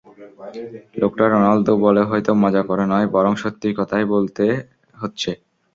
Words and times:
লোকটা 1.01 1.25
রোনালদো 1.27 1.73
বলে 1.85 2.01
হয়তো 2.09 2.31
মজা 2.43 2.61
করে 2.69 2.85
নয়, 2.91 3.07
বরং 3.15 3.33
সত্যিই 3.41 3.77
কথাটা 3.79 4.05
বলতে 4.13 4.45
হচ্ছে। 4.95 5.31